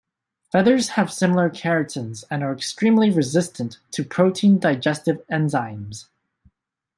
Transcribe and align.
Feathers 0.51 0.89
have 0.89 1.13
similar 1.13 1.47
keratins 1.51 2.23
and 2.31 2.41
are 2.43 2.51
extremely 2.51 3.11
resistant 3.11 3.77
to 3.91 4.03
protein 4.03 4.57
digestive 4.57 5.23
enzymes. 5.27 6.07